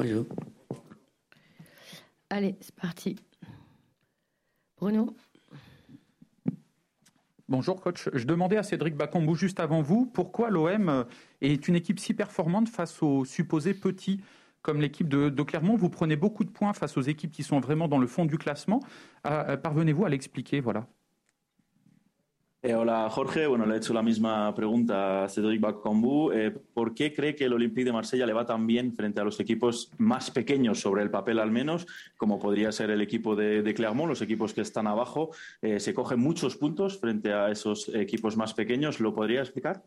[0.00, 0.26] Bonjour.
[2.30, 3.16] Allez, c'est parti.
[4.76, 5.12] Bruno
[7.48, 11.04] Bonjour coach, je demandais à Cédric Bakambu juste avant vous pourquoi l'OM
[11.40, 14.20] est une équipe si performante face aux supposés petits
[14.62, 15.74] comme l'équipe de, de, Clermont.
[15.74, 18.38] Vous prenez beaucoup de points face aux équipes qui sont vraiment dans le fond du
[18.38, 18.78] classement.
[19.26, 20.86] Euh, Parvenez-vous à l'expliquer voilà.
[22.68, 26.32] Eh, hola Jorge, bueno, le he hecho la misma pregunta a Cédric Bakambu.
[26.32, 29.24] Eh, ¿Por qué cree que el Olympique de Marsella le va tan bien frente a
[29.24, 31.86] los equipos más pequeños, sobre el papel al menos,
[32.18, 35.30] como podría ser el equipo de, de Clermont, los equipos que están abajo?
[35.62, 39.00] Eh, se cogen muchos puntos frente a esos equipos más pequeños.
[39.00, 39.82] ¿Lo podría explicar?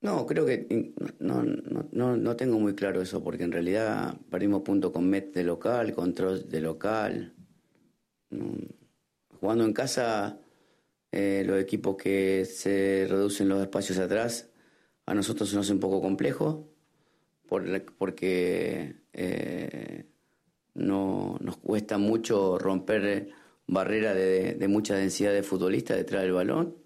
[0.00, 1.44] No, creo que no,
[1.92, 5.92] no, no, tengo muy claro eso, porque en realidad perdimos puntos con Met de local,
[5.92, 7.34] con de local.
[9.40, 10.40] Jugando en casa,
[11.12, 14.50] eh, los equipos que se reducen los espacios atrás,
[15.06, 16.68] a nosotros nos hace un poco complejo,
[17.48, 20.04] porque eh,
[20.74, 23.30] no, nos cuesta mucho romper
[23.66, 26.76] barrera de, mucha densidad de futbolistas detrás del balón,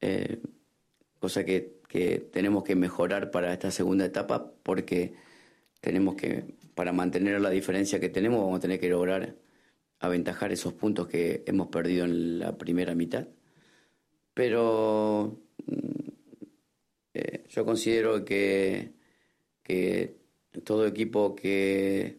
[0.00, 0.40] eh,
[1.18, 1.80] cosa que
[2.32, 5.14] tenemos que mejorar para esta segunda etapa porque
[5.80, 9.34] tenemos que, para mantener la diferencia que tenemos, vamos a tener que lograr
[10.02, 13.28] aventajar esos puntos que hemos perdido en la primera mitad.
[14.34, 16.08] Pero mm,
[17.14, 18.92] eh, yo considero que,
[19.62, 20.16] que
[20.64, 22.18] todo equipo que,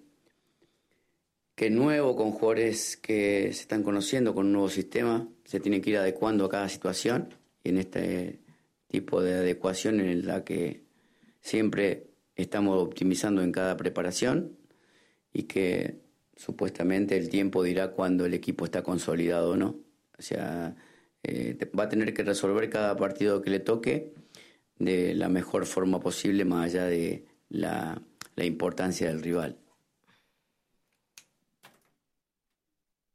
[1.55, 5.91] que nuevo, con jugadores que se están conociendo, con un nuevo sistema, se tiene que
[5.91, 7.33] ir adecuando a cada situación.
[7.63, 8.39] Y en este
[8.87, 10.83] tipo de adecuación en la que
[11.41, 14.57] siempre estamos optimizando en cada preparación
[15.33, 16.02] y que
[16.35, 19.75] supuestamente el tiempo dirá cuando el equipo está consolidado o no.
[20.17, 20.75] O sea,
[21.23, 24.13] eh, va a tener que resolver cada partido que le toque
[24.79, 28.01] de la mejor forma posible, más allá de la,
[28.35, 29.57] la importancia del rival.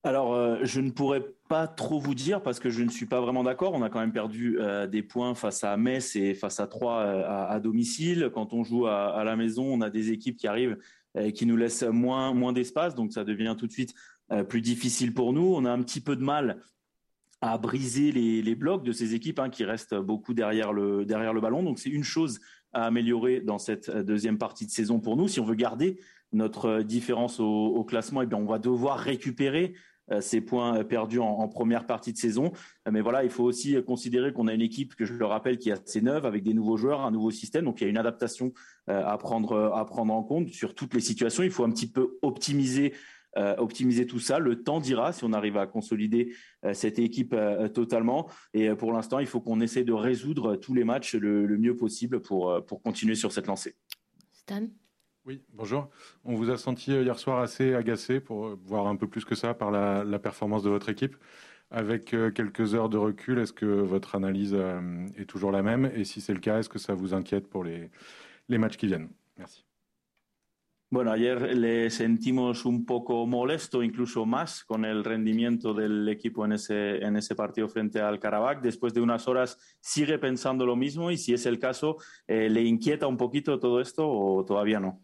[0.05, 3.21] Alors, euh, je ne pourrais pas trop vous dire parce que je ne suis pas
[3.21, 3.75] vraiment d'accord.
[3.75, 7.01] On a quand même perdu euh, des points face à Metz et face à Troyes
[7.01, 8.31] euh, à, domicile.
[8.33, 10.78] Quand on joue à, la maison, on a des équipes qui arrivent
[11.35, 12.95] qui nous laissent moins, moins d'espace.
[12.95, 13.95] Donc, ça devient tout de suite
[14.49, 15.55] plus difficile pour nous.
[15.55, 16.61] On a un petit peu de mal
[17.41, 21.41] à briser les, blocs de ces équipes hein, qui restent beaucoup derrière le, derrière le
[21.41, 21.63] ballon.
[21.63, 22.41] Donc, c'est une chose
[22.73, 25.29] à améliorer dans cette deuxième partie de saison pour nous.
[25.29, 25.99] Si on veut garder
[26.33, 29.75] notre différence au, classement, eh bien, on va devoir récupérer
[30.11, 32.53] euh, ces points perdus en, première partie de saison.
[32.87, 35.59] Euh, mais voilà, il faut aussi considérer qu'on a une équipe que je le rappelle
[35.59, 37.65] qui est assez neuve avec des nouveaux joueurs, un nouveau système.
[37.65, 38.53] Donc il y a une adaptation
[38.89, 41.43] euh, à prendre à prendre en compte sur toutes les situations.
[41.43, 42.95] Il faut un petit peu optimiser
[43.59, 44.41] optimiser tout ça.
[44.41, 46.35] Le temps dira si on arrive à consolider
[46.73, 47.37] cette équipe
[47.73, 48.29] totalement.
[48.53, 51.77] Et pour l'instant, il faut qu'on essaie de résoudre tous les matchs le, le mieux
[51.77, 53.77] possible pour, pour continuer sur cette lancée.
[54.33, 54.67] Stan?
[55.28, 55.91] Oui, bonjour.
[56.25, 59.27] On vous a senti euh, hier soir assez agacé, pour euh, voir un peu plus
[59.27, 61.16] que ça, par la, performance de votre équipe.
[61.71, 64.56] Avec euh, quelques heures de recul, est-ce que votre analyse
[65.19, 65.93] est toujours la même?
[65.94, 67.91] Et si c'est le cas, est-ce que ça vous inquiète pour les,
[68.49, 69.11] matchs qui viennent?
[69.37, 69.65] Merci.
[70.91, 76.53] Bueno, ayer le sentimos un poco molesto, incluso más, con el rendimiento del equipo en
[76.53, 78.62] ese, en ese partido frente al Karabakh.
[78.62, 81.10] Después de unas horas, ¿sigue pensando lo mismo?
[81.10, 85.03] Y si es el caso, ¿le inquieta un poquito todo esto o todavía no?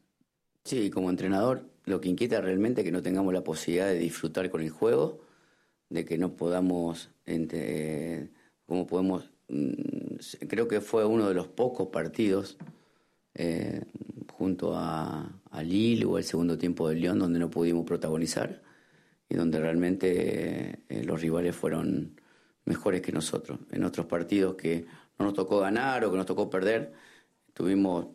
[0.64, 4.48] Sí, como entrenador, lo que inquieta realmente es que no tengamos la posibilidad de disfrutar
[4.50, 5.20] con el juego,
[5.90, 7.10] de que no podamos,
[8.66, 10.16] como podemos, mm,
[10.48, 12.56] creo que fue uno de los pocos partidos
[13.34, 13.82] eh,
[14.32, 15.30] junto a,
[15.62, 18.62] Lille o el segundo tiempo del León donde no pudimos protagonizar
[19.28, 22.20] y donde realmente eh, los rivales fueron
[22.64, 23.60] mejores que nosotros.
[23.70, 24.86] En otros partidos que
[25.18, 26.92] no nos tocó ganar o que nos tocó perder,
[27.54, 28.08] tuvimos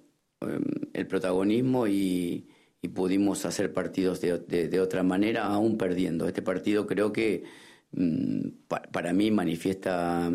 [0.94, 2.48] el protagonismo y,
[2.94, 6.28] pudimos hacer partidos de, otra manera, aún perdiendo.
[6.28, 7.44] Este partido creo que
[7.92, 10.32] mm, para mí manifiesta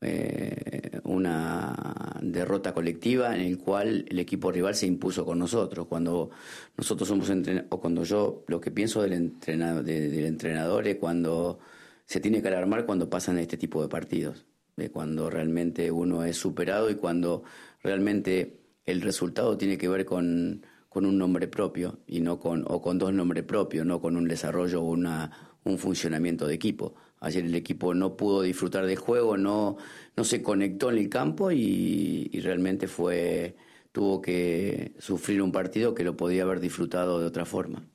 [0.00, 5.86] eh, una derrota colectiva en el cual el equipo rival se impuso con nosotros.
[5.86, 6.30] Cuando
[6.76, 7.30] nosotros somos
[7.68, 11.60] o cuando yo lo que pienso del entrenador, del entrenador es cuando
[12.04, 14.44] se tiene que alarmar cuando pasan este tipo de partidos,
[14.76, 17.44] de cuando realmente uno es superado y cuando
[17.82, 18.59] realmente
[18.90, 23.12] el resultado tiene que ver con, un nombre propio y no con, o con dos
[23.12, 25.30] nombres propios, no con un desarrollo o una,
[25.64, 26.94] un funcionamiento de equipo.
[27.20, 29.76] Ayer el equipo no pudo disfrutar del juego, no,
[30.16, 33.56] no se conectó en el campo y, realmente fue
[33.92, 37.89] tuvo que sufrir un partido que lo podía haber disfrutado de otra forma.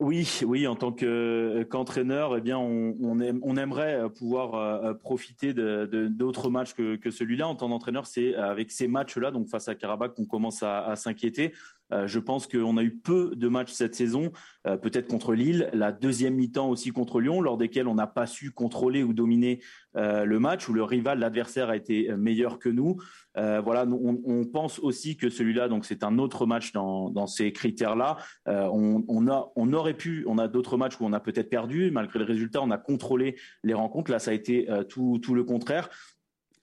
[0.00, 6.74] Oui, oui, en tant qu'entraîneur, eh bien, on, aimerait pouvoir euh, profiter de d'autres matchs
[6.74, 7.46] que, celui-là.
[7.46, 11.52] En tant qu'entraîneur, c'est avec ces matchs-là, donc face à Karabakh, qu'on commence à s'inquiéter.
[11.92, 14.32] Euh, je pense qu'on a eu peu de matchs cette saison,
[14.66, 18.26] euh, peut-être contre Lille, la deuxième mi-temps aussi contre Lyon, lors desquels on n'a pas
[18.26, 19.60] su contrôler ou dominer
[19.96, 22.96] euh, le match, où le rival, l'adversaire a été meilleur que nous.
[23.34, 28.16] voilà, on, pense aussi que celui-là, donc c'est un autre match dans, ces critères-là.
[28.46, 32.18] on, a, on aurait pu, on a d'autres matchs où on a peut-être perdu, malgré
[32.18, 34.10] le résultat, on a contrôlé les rencontres.
[34.10, 35.90] Là, ça a été tout, tout le contraire.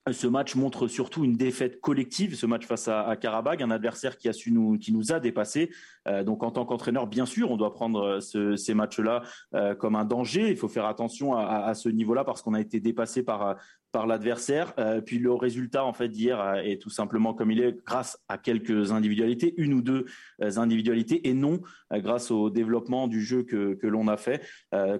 [0.09, 4.18] Ce match montre surtout une défaite collective, ce match face à, à Karabag, un adversaire
[4.18, 5.69] qui a su nous, qui nous a dépassés.
[6.07, 9.21] Euh, donc en tant qu'entraîneur, bien sûr, on doit prendre euh, ces matchs-là
[9.53, 10.50] euh, comme un danger.
[10.50, 13.57] Il faut faire attention à, à, ce niveau-là parce qu'on a été dépassé par
[13.91, 14.73] par l'adversaire.
[15.05, 18.91] puis le résultat en fait d'hier est tout simplement comme il est grâce à quelques
[18.91, 20.05] individualités, une ou deux
[20.39, 21.59] individualités, et non
[21.91, 24.41] grâce au développement du jeu que, que l'on a fait.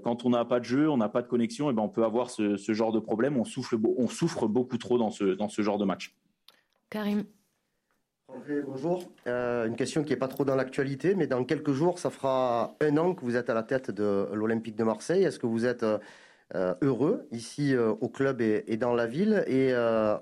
[0.04, 2.04] quand on n'a pas de jeu, on n'a pas de connexion, et ben on peut
[2.04, 3.38] avoir ce, ce genre de problème.
[3.38, 6.16] On souffre, on souffre beaucoup trop dans ce, dans ce genre de match.
[6.90, 7.24] Karim.
[8.68, 9.12] bonjour.
[9.28, 12.76] Euh, une question qui n'est pas trop dans l'actualité, mais dans quelques jours, ça fera
[12.82, 15.24] un an que vous êtes à la tête de l'Olympique de Marseille.
[15.24, 16.00] Est-ce que vous êtes euh,
[16.82, 19.44] heureux ici euh, au club et, dans la ville.
[19.48, 19.74] Et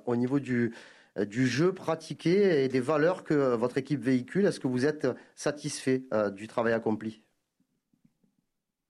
[0.05, 0.73] au niveau du,
[1.19, 6.03] du jeu pratiqué et des valeurs que votre équipe véhicule, est-ce que vous êtes satisfait
[6.33, 7.23] du travail accompli?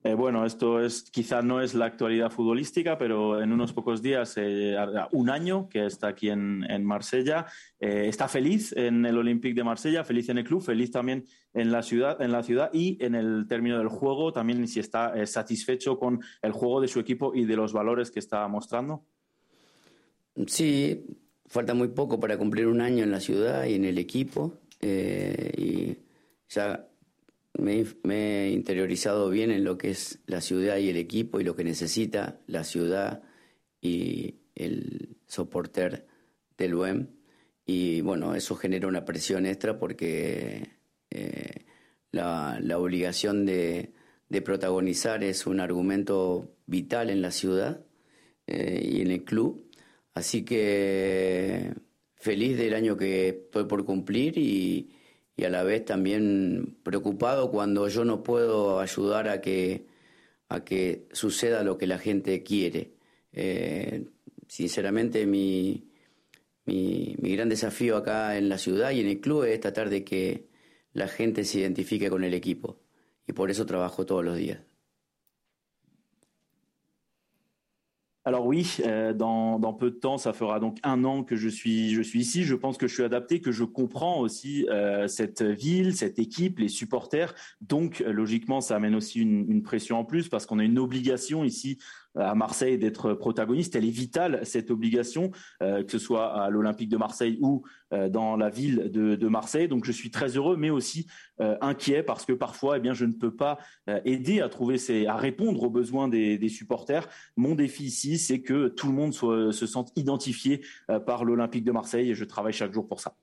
[0.01, 4.33] Eh, bueno, esto es quizá no es la actualidad futbolística, pero en unos pocos días,
[4.37, 4.77] eh,
[5.11, 7.47] un año que está aquí en, Marsella,
[7.81, 11.71] eh, está feliz en el Olympique de Marsella, feliz en el club, feliz también en
[11.73, 15.99] la ciudad, en la ciudad y en el término del juego, también si está satisfecho
[15.99, 19.03] con el juego de su equipo y de los valores que está mostrando.
[20.47, 21.03] Sí,
[21.45, 25.97] falta muy poco para cumplir un año en la ciudad y en el equipo y
[26.47, 26.88] ya
[27.57, 31.55] me, he interiorizado bien en lo que es la ciudad y el equipo y lo
[31.55, 33.23] que necesita la ciudad
[33.81, 36.07] y el soporter
[36.57, 37.07] del UEM.
[37.65, 40.69] Y bueno, eso genera una presión extra porque
[41.11, 41.65] eh,
[42.11, 43.93] la, obligación de,
[44.43, 47.85] protagonizar es un argumento vital en la ciudad
[48.47, 49.69] eh, y en el club.
[50.13, 51.73] Así que
[52.15, 54.89] feliz del año que estoy por cumplir y,
[55.39, 59.85] y a la vez también preocupado cuando yo no puedo ayudar a que,
[60.49, 62.91] a que suceda lo que la gente quiere.
[63.31, 64.05] Eh,
[64.49, 65.87] sinceramente mi,
[66.65, 70.03] mi, mi, gran desafío acá en la ciudad y en el club es tratar de
[70.03, 70.49] que
[70.91, 72.81] la gente se identifique con el equipo
[73.25, 74.59] y por eso trabajo todos los días.
[78.29, 81.95] Alors oui, euh, dans, peu de temps, ça fera donc un an que je suis,
[81.95, 82.43] je suis ici.
[82.43, 86.59] Je pense que je suis adapté, que je comprends aussi euh, cette ville, cette équipe,
[86.59, 87.33] les supporters.
[87.59, 91.79] Donc logiquement, ça amène aussi une pression en plus parce qu'on a une obligation ici
[92.19, 93.75] à Marseille d'être protagoniste.
[93.75, 95.31] Elle est vitale, cette obligation,
[95.61, 97.63] euh, que ce soit à l'Olympique de Marseille ou
[97.93, 99.67] euh, dans la ville de, Marseille.
[99.67, 101.07] Donc je suis très heureux, mais aussi
[101.39, 103.59] euh, inquiet parce que parfois, eh bien, je ne peux pas
[104.05, 104.77] aider à trouver
[105.07, 107.07] à répondre aux besoins des, supporters.
[107.37, 110.61] Mon défi ici, c'est que tout le monde se sente identifié
[111.05, 113.15] par l'Olympique de Marseille et je travaille chaque jour pour ça.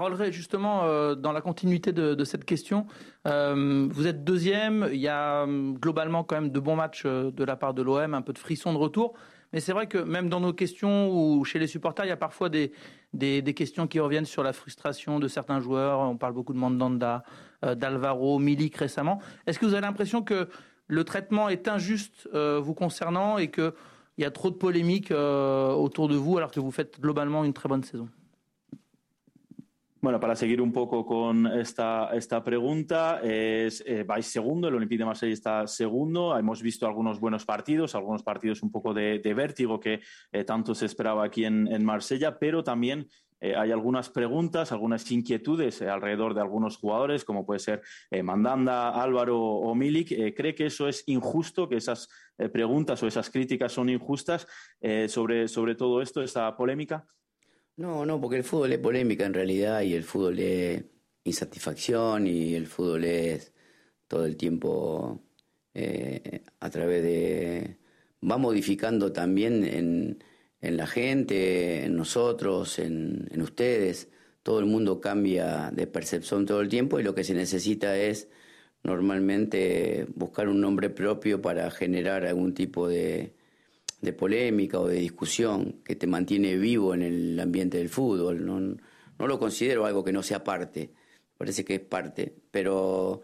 [0.00, 2.86] Euh, justement, euh, dans la continuité de, cette question,
[3.26, 7.56] euh, vous êtes deuxième, il y a globalement quand même de bons matchs de la
[7.56, 9.14] part de l'OM, un peu de frisson de retour,
[9.52, 12.16] mais c'est vrai que même dans nos questions ou chez les supporters, il y a
[12.16, 12.72] parfois des,
[13.12, 17.22] des, questions qui reviennent sur la frustration de certains joueurs, on parle beaucoup de Mandanda,
[17.62, 19.20] d'Alvaro, Milik récemment.
[19.46, 20.48] Est-ce que vous avez l'impression que
[20.88, 23.72] le traitement est injuste vous concernant et qu'il
[24.18, 27.68] y a trop de polémiques autour de vous alors que vous faites globalement une très
[27.68, 28.08] bonne saison?
[29.98, 34.98] Bueno, para seguir un poco con esta, esta pregunta, es, eh, vais segundo, el Olympique
[34.98, 39.80] de Marseille está segundo, hemos visto algunos buenos partidos, algunos partidos un poco de, vértigo
[39.80, 40.00] que
[40.32, 43.08] eh, tanto se esperaba aquí en, en Marsella, pero también
[43.40, 47.80] eh, hay algunas preguntas, algunas inquietudes alrededor de algunos jugadores, como puede ser
[48.22, 50.34] Mandanda, Álvaro o Milik.
[50.36, 52.08] ¿Cree que eso es injusto, que esas
[52.52, 54.46] preguntas o esas críticas son injustas
[55.08, 57.06] sobre, sobre todo esto, esta polémica?
[57.76, 60.82] No, no, porque el fútbol es polémica en realidad y el fútbol es
[61.24, 63.52] insatisfacción y el fútbol es
[64.08, 65.22] todo el tiempo
[65.74, 67.76] eh, a través de...
[68.22, 70.24] va modificando también en,
[70.60, 74.08] en la gente, en nosotros, en, en, ustedes.
[74.42, 78.28] Todo el mundo cambia de percepción todo el tiempo y lo que se necesita es
[78.84, 83.34] normalmente buscar un nombre propio para generar algún tipo de,
[84.00, 88.44] de polémica o de discusión que te mantiene vivo en el ambiente del fútbol.
[88.44, 90.90] No, lo considero algo que no sea parte,
[91.38, 93.22] parece que es parte, pero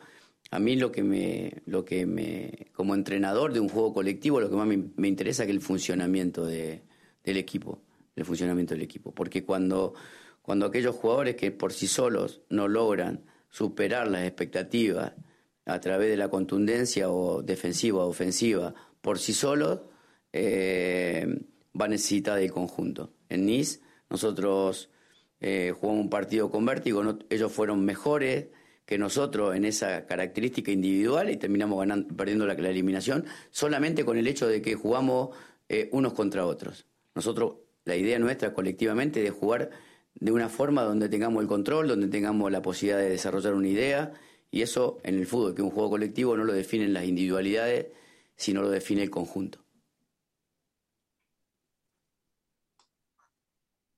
[0.50, 4.50] a mí lo que me, lo que me, como entrenador de un juego colectivo, lo
[4.50, 6.82] que más me, interesa es el funcionamiento de,
[7.24, 7.82] del equipo,
[8.16, 9.94] el funcionamiento del equipo, porque cuando,
[10.40, 15.12] cuando aquellos jugadores que por sí solos no logran superar las expectativas
[15.66, 19.80] a través de la contundencia o defensiva o ofensiva por sí solos,
[20.32, 21.26] eh,
[21.78, 23.12] va a necesitar del conjunto.
[23.28, 24.90] En Nice nosotros
[25.40, 28.48] eh, jugamos un partido con vértigo, ellos fueron mejores
[28.84, 34.26] que nosotros en esa característica individual y terminamos ganando, perdiendo la, eliminación solamente con el
[34.26, 35.30] hecho de que jugamos
[35.68, 36.86] eh, unos contra otros.
[37.14, 39.70] Nosotros, la idea nuestra colectivamente de jugar
[40.14, 44.12] de una forma donde tengamos el control, donde tengamos la posibilidad de desarrollar una idea
[44.50, 47.86] y eso en el fútbol, que un juego colectivo no lo definen las individualidades,
[48.36, 49.61] sino lo define el conjunto.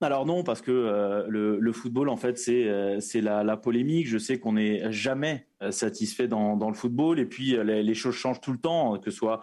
[0.05, 4.07] Alors non, parce que euh, le, football, en fait, c'est euh, la, polémique.
[4.07, 7.19] Je sais qu'on n'est jamais euh, satisfait dans, le football.
[7.19, 9.41] Et puis, les, choses changent tout le temps, que ce soit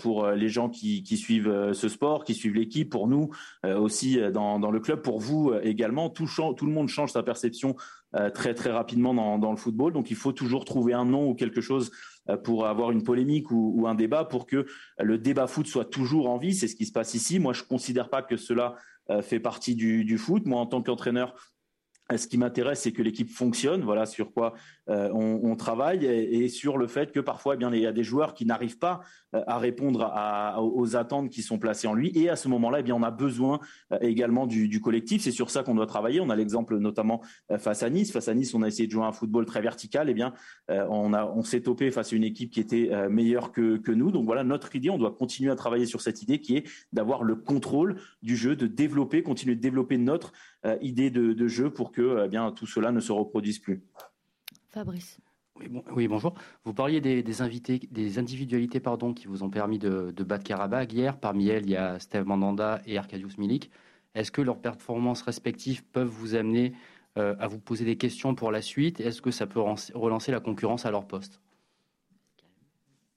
[0.00, 3.30] pour les gens qui, suivent ce sport, qui suivent l'équipe, pour nous
[3.64, 6.10] aussi dans, le club, pour vous également.
[6.10, 7.76] Tout, le monde change sa perception
[8.34, 9.92] très, très rapidement dans, le football.
[9.92, 11.92] Donc, il faut toujours trouver un nom ou quelque chose
[12.42, 14.66] pour avoir une polémique ou, un débat pour que
[14.98, 16.54] le débat foot soit toujours en vie.
[16.54, 17.38] C'est ce qui se passe ici.
[17.38, 18.74] Moi, je ne considère pas que cela
[19.22, 20.46] fait partie du, du foot.
[20.46, 21.49] Moi, en tant qu'entraîneur,
[22.18, 23.82] ce qui m'intéresse, c'est que l'équipe fonctionne.
[23.82, 24.54] Voilà sur quoi
[24.88, 28.02] euh, on, travaille et, sur le fait que parfois, eh bien, il y a des
[28.02, 29.00] joueurs qui n'arrivent pas
[29.34, 30.12] euh, à répondre
[30.58, 32.10] aux attentes qui sont placées en lui.
[32.14, 33.60] Et à ce moment-là, eh bien, on a besoin
[33.92, 35.22] euh, également du, collectif.
[35.22, 36.20] C'est sur ça qu'on doit travailler.
[36.20, 37.20] On a l'exemple notamment
[37.58, 38.12] face à Nice.
[38.12, 40.08] Face à Nice, on a essayé de jouer un football très vertical.
[40.08, 40.32] Eh bien,
[40.68, 44.10] on a, s'est topé face à une équipe qui était meilleure que nous.
[44.10, 47.22] Donc voilà, notre idée, on doit continuer à travailler sur cette idée qui est d'avoir
[47.22, 50.32] le contrôle du jeu, de développer, continuer de développer notre
[50.80, 53.82] idée de, de jeu pour que eh bien, tout cela ne se reproduise plus.
[54.68, 55.20] Fabrice.
[55.94, 56.34] Oui, bonjour.
[56.64, 61.18] Vous parliez des, invités, des individualités pardon, qui vous ont permis de, battre Karabakh hier.
[61.18, 63.70] Parmi elles, il y a Steve Mandanda et Arkadiusz Milik.
[64.14, 66.72] Est-ce que leurs performances respectives peuvent vous amener
[67.18, 69.00] euh, à vous poser des questions pour la suite?
[69.00, 71.40] Est-ce que ça peut relancer la concurrence à leur poste?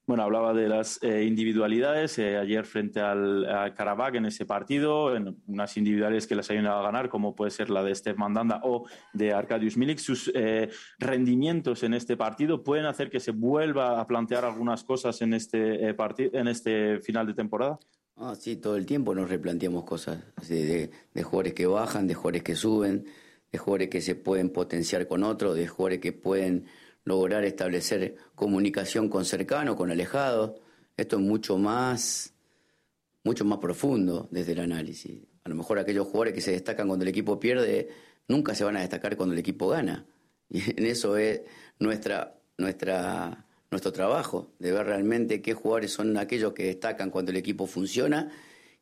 [0.06, 5.42] Bueno, hablaba de las eh, individualidades eh, ayer frente al Karabakh en ese partido, en
[5.48, 8.86] unas individuales que las ayudan a ganar, como puede ser la de Steph Mandanda o
[9.14, 10.00] de Arkadiusz Milik.
[10.00, 10.70] Sus eh,
[11.00, 15.88] rendimientos en este partido pueden hacer que se vuelva a plantear algunas cosas en este,
[15.88, 17.80] en este final de temporada.
[18.18, 22.44] Ah, sí, todo el tiempo nos replanteamos cosas de, de jugadores que bajan, de jugadores
[22.44, 23.06] que suben,
[23.54, 26.66] de jugadores que se pueden potenciar con otros, de jugadores que pueden
[27.06, 30.60] lograr establecer comunicación con cercano, con alejado.
[30.96, 32.34] Esto es mucho más,
[33.24, 35.22] mucho más profundo desde el análisis.
[35.44, 37.90] A lo mejor aquellos jugadores que se destacan cuando el equipo pierde
[38.28, 40.06] nunca se van a destacar cuando el equipo gana.
[40.50, 41.42] Y en eso es
[41.80, 47.38] nuestra, nuestra, nuestro trabajo, de ver realmente qué jugadores son aquellos que destacan cuando el
[47.38, 48.32] equipo funciona,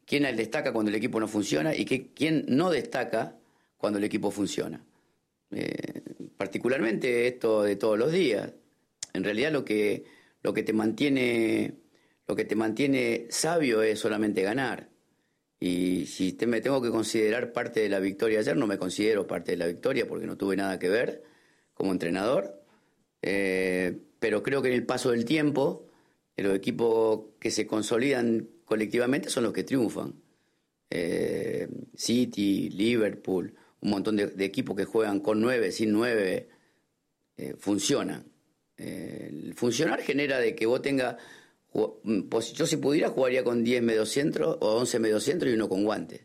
[0.06, 3.36] quién destaca cuando el equipo no funciona y quién no destaca
[3.78, 4.84] cuando el equipo funciona.
[5.52, 6.02] Eh,
[6.42, 8.52] particularmente esto de todos los días.
[9.14, 10.06] En realidad lo que,
[10.42, 11.76] lo que te mantiene
[12.28, 14.90] lo que te mantiene sabio es solamente ganar.
[15.60, 19.28] Y si te, me tengo que considerar parte de la victoria ayer, no me considero
[19.28, 21.22] parte de la victoria porque no tuve nada que ver
[21.76, 22.64] como entrenador.
[23.22, 25.92] Eh, pero creo que en el paso del tiempo,
[26.38, 30.16] los equipos que se consolidan colectivamente son los que triunfan.
[30.90, 36.50] Eh, City, Liverpool, un montón de, equipos que juegan con nueve, sin nueve,
[37.38, 38.32] eh, funcionan.
[38.78, 41.18] Eh, el funcionar genera de que vos tengas,
[41.74, 45.84] mm, pues, yo si pudiera jugaría con 10 mediocentros o 11 mediocentros y uno con
[45.84, 46.22] guantes.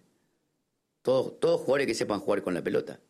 [1.02, 3.00] Todos, todos jugadores que sepan jugar con la pelota,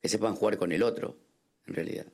[0.00, 1.16] que sepan jugar con el otro,
[1.66, 2.06] en realidad.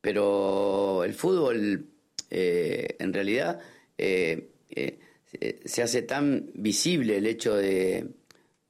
[0.00, 1.86] Pero el fútbol,
[2.30, 3.60] eh, en realidad,
[3.96, 8.08] se hace tan visible el hecho de,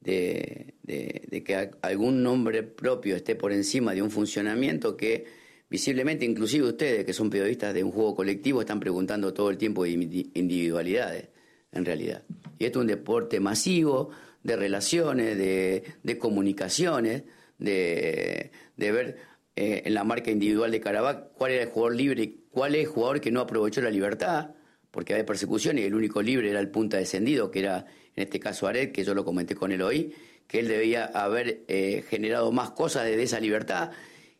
[0.01, 5.25] de, que algún nombre propio esté por encima de un funcionamiento que
[5.69, 9.85] visiblemente, inclusive ustedes que son periodistas de un juego colectivo, están preguntando todo el tiempo
[9.85, 11.29] de individualidades,
[11.73, 12.25] en realidad.
[12.59, 14.11] Y esto es un deporte masivo,
[14.43, 17.25] de relaciones, de, comunicaciones,
[17.59, 19.19] de, ver
[19.57, 22.83] eh, en la marca individual de Carabaj cuál era el jugador libre y cuál es
[22.83, 24.55] el jugador que no aprovechó la libertad,
[24.91, 28.41] porque había persecución y el único libre era el punta descendido, que era en este
[28.41, 30.13] caso Ared, que yo lo comenté con él hoy,
[30.51, 33.93] que él debía haber eh, generado más cosas desde esa libertad.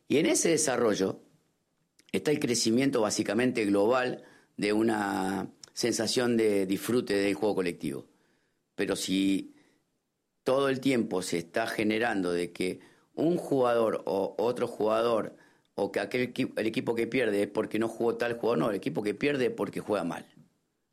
[0.09, 1.21] Y en ese desarrollo
[2.11, 4.25] está el crecimiento básicamente global
[4.57, 8.07] de una sensación de disfrute del juego colectivo.
[8.75, 9.55] Pero si
[10.43, 12.81] todo el tiempo se está generando de que
[13.15, 15.37] un jugador o otro jugador
[15.77, 18.77] o que aquel, el equipo que pierde es porque no jugó tal jugador, no, el
[18.77, 20.27] equipo que pierde es porque juega mal,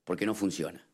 [0.03, 0.87] porque no funciona.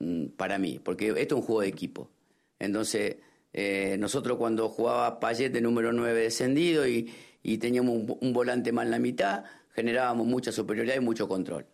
[0.00, 2.10] Mm, para mí, porque esto es un juego de equipo.
[2.58, 3.16] Entonces,
[3.52, 7.10] eh, nosotros cuando jugaba Payet número 9 descendido y,
[7.58, 11.66] teníamos un, volante mal en la mitad, generábamos mucha superioridad y mucho control.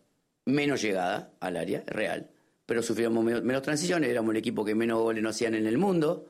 [0.45, 2.29] Menos llegada al área real,
[2.65, 6.27] pero sufríamos menos, transiciones, éramos el equipo que menos goles no hacían en el mundo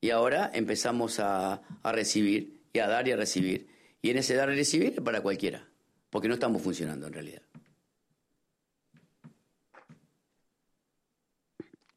[0.00, 3.68] y ahora empezamos a, a recibir y a dar y a recibir.
[4.02, 5.68] Y en ese dar y recibir es para cualquiera,
[6.10, 7.42] porque no estamos funcionando en realidad.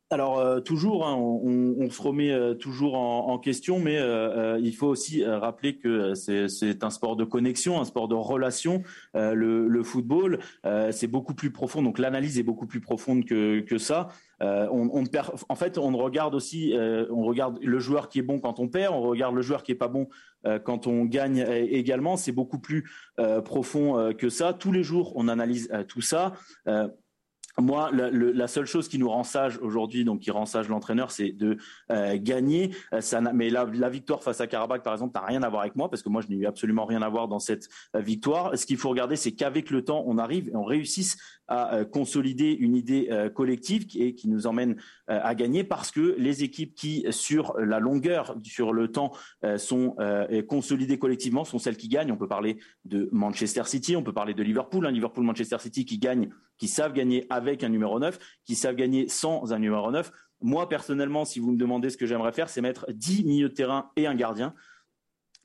[0.10, 4.88] Alors euh, toujours, hein, on, se remet euh, toujours en, question, mais euh, il faut
[4.88, 8.84] aussi rappeler que c'est un sport de connexion, un sport de relation.
[9.14, 10.40] Le, football,
[10.92, 14.10] c'est beaucoup plus profond, donc l'analyse est beaucoup plus profonde que, ça.
[14.40, 16.74] En fait, on regarde aussi,
[17.10, 19.72] on regarde le joueur qui est bon quand on perd, on regarde le joueur qui
[19.72, 20.10] est pas bon
[20.64, 22.18] quand on gagne également.
[22.18, 22.90] C'est beaucoup plus
[23.46, 24.54] profond que ça.
[24.54, 26.34] Tous les jours, on analyse tout ça
[27.60, 31.32] moi, la, seule chose qui nous rend sage aujourd'hui, donc qui rend sage l'entraîneur, c'est
[31.32, 31.58] de
[31.92, 32.72] euh, gagner.
[32.94, 33.02] Euh,
[33.34, 36.04] mais la, victoire face à Karabakh, par exemple, n'a rien à voir avec moi parce
[36.04, 38.56] que moi, je n'ai eu absolument rien à voir dans cette euh, victoire.
[38.56, 41.18] Ce qu'il faut regarder, c'est qu'avec le temps, on arrive et on réussisse
[41.50, 44.76] à consolider une idée collective qui, et qui nous emmène
[45.08, 49.14] à gagner parce que les équipes qui, sur la longueur, sur le temps,
[49.56, 49.96] sont
[50.50, 52.12] consolidées collectivement, sont celles qui gagnent.
[52.12, 56.00] On peut parler de Manchester City, on peut parler de Liverpool, hein, Liverpool-Manchester City qui
[56.00, 60.12] gagnent, qui savent gagner avec un numéro 9, qui savent gagner sans un numéro 9.
[60.42, 63.54] Moi, personnellement, si vous me demandez ce que j'aimerais faire, c'est mettre 10 milieux de
[63.54, 64.54] terrain et un gardien.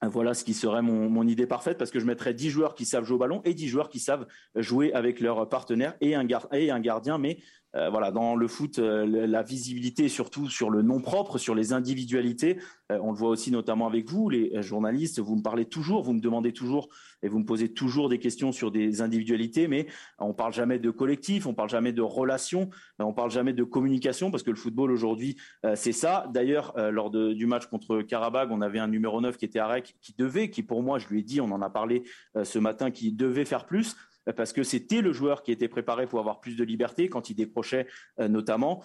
[0.04, 3.04] Voilà ce qui serait mon, idée parfaite parce que je mettrais 10 joueurs qui savent
[3.04, 4.26] jouer au ballon et 10 joueurs qui savent
[4.57, 7.19] jouer avec leurs partenaires et un, et un gardien.
[7.19, 7.38] Mais
[7.75, 11.73] euh, voilà, dans le foot, euh, la visibilité, surtout sur le nom propre, sur les
[11.73, 12.59] individualités,
[12.91, 16.12] euh, on le voit aussi notamment avec vous, les journalistes, vous me parlez toujours, vous
[16.12, 16.91] me demandez toujours
[17.23, 19.87] et vous me posez toujours des questions sur des individualités, mais
[20.19, 24.31] on parle jamais de collectif, on parle jamais de relations, on parle jamais de communication
[24.31, 25.37] parce que le football aujourd'hui,
[25.75, 26.26] c'est ça.
[26.35, 29.95] D'ailleurs, lors du match contre Karabakh, on avait un numéro 9 qui était à REC,
[30.00, 32.02] qui devait, qui pour moi, je lui ai dit, on en a parlé
[32.43, 33.97] ce matin, qui devait faire plus
[34.37, 37.35] parce que c'était le joueur qui était préparé pour avoir plus de liberté quand il
[37.35, 37.87] décrochait
[38.21, 38.82] euh, notamment.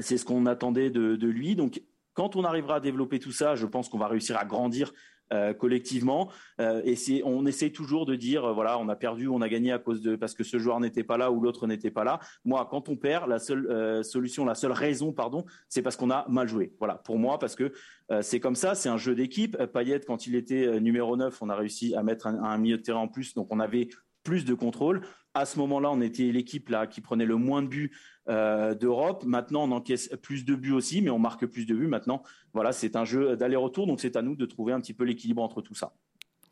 [0.00, 1.56] C'est ce qu'on attendait de, lui.
[1.56, 1.82] Donc,
[2.14, 4.92] quand on arrivera à développer tout ça, je pense qu'on va réussir à grandir
[5.32, 6.30] euh, collectivement.
[6.60, 9.78] Euh, et on essaye toujours de dire, voilà, on a perdu, on a gagné à
[9.78, 12.20] cause de parce que ce joueur n'était pas là ou l'autre n'était pas là.
[12.44, 16.26] Moi, quand on perd, la seule solution, la seule raison, pardon, c'est parce qu'on a
[16.28, 16.72] mal joué.
[16.78, 17.72] Voilà, pour moi, parce que
[18.20, 19.56] c'est comme ça, c'est un jeu d'équipe.
[19.72, 22.82] Payet, quand il était numéro 9, on a réussi à mettre un, un, milieu de
[22.82, 23.88] terrain en plus, donc on avait
[24.28, 25.00] plus de contrôle.
[25.32, 27.96] À ce moment-là, on était l'équipe là qui prenait le moins de buts
[28.28, 29.24] euh, d'Europe.
[29.24, 31.86] Maintenant, on encaisse plus de buts aussi, mais on marque plus de buts.
[31.86, 35.04] Maintenant, voilà, c'est un jeu d'aller-retour, donc c'est à nous de trouver un petit peu
[35.04, 35.94] l'équilibre entre tout ça.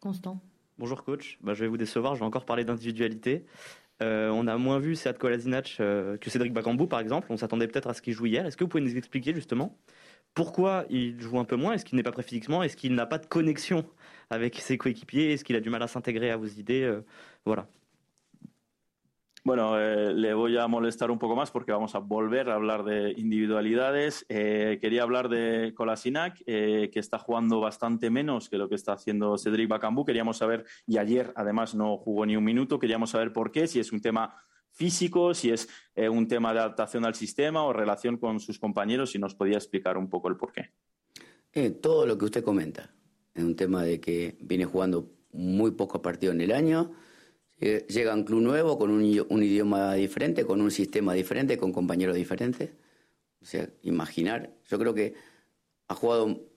[0.01, 0.41] Constant.
[0.79, 3.45] Bonjour coach, bah, je vais vous décevoir, je vais encore parler d'individualité.
[4.03, 7.27] Euh, on a moins vu Sead Kolasinac euh, que Cédric Bakambu par exemple.
[7.29, 8.47] On s'attendait peut-être à ce qu'il joue hier.
[8.47, 9.79] Est-ce que vous pouvez nous expliquer justement
[10.37, 13.07] pourquoi il joue un peu moins Est-ce qu'il n'est pas prêt physiquement Est-ce qu'il n'a
[13.07, 13.85] pas de connexion
[14.31, 17.01] avec ses coéquipiers Est-ce qu'il a du mal à s'intégrer à vos idées
[17.45, 17.67] Voilà.
[19.47, 22.83] Bueno, eh, le voy a molestar un poco más porque vamos a volver a hablar
[22.83, 24.27] de individualidades.
[24.29, 28.95] Eh, quería hablar de Kolasinac, eh, que está jugando bastante menos que lo que está
[28.95, 30.05] haciendo Cedric Bakambu.
[30.05, 33.79] Queríamos saber, y ayer además no jugó ni un minuto, queríamos saber por qué, si
[33.79, 34.35] es un tema
[34.77, 39.19] físico, si es un tema de adaptación al sistema o relación con sus compañeros, si
[39.19, 40.71] nos podía explicar un poco el por qué.
[41.81, 42.95] todo lo que usted comenta.
[43.35, 46.93] Es un tema de que viene jugando muy pocos partidos en el año
[47.59, 49.03] eh, llega a un club nuevo con un,
[49.43, 52.71] idioma diferente, con un sistema diferente, con compañeros diferentes.
[53.41, 55.15] O sea, imaginar, yo creo que
[55.89, 56.51] ha jugado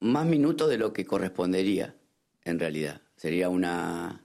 [0.00, 1.94] más minutos de lo que correspondería
[2.44, 3.02] en realidad.
[3.16, 4.24] Sería una,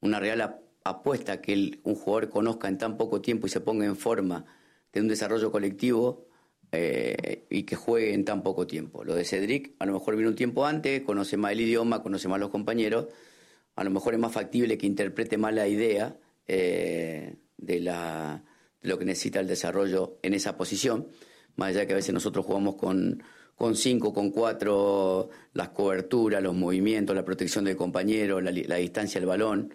[0.00, 3.96] una real apuesta que un jugador conozca en tan poco tiempo y se ponga en
[3.96, 4.44] forma
[4.92, 6.28] de un desarrollo colectivo
[6.72, 9.04] eh, y que juegue en tan poco tiempo.
[9.04, 12.28] Lo de Cedric a lo mejor viene un tiempo antes, conoce más el idioma, conoce
[12.28, 13.06] más los compañeros
[13.76, 16.16] a lo mejor es más factible que interprete mal la idea
[16.46, 18.44] eh, de, la,
[18.82, 21.08] lo que necesita el desarrollo en esa posición,
[21.56, 23.22] más allá que a veces nosotros jugamos con,
[23.56, 29.28] con cinco, con cuatro, las coberturas, los movimientos, la protección del compañero, la, distancia del
[29.28, 29.74] balón.